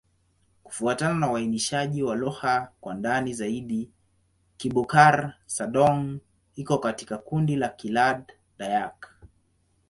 [0.63, 3.91] Kufuatana na uainishaji wa lugha kwa ndani zaidi,
[4.57, 6.19] Kibukar-Sadong
[6.55, 9.09] iko katika kundi la Kiland-Dayak.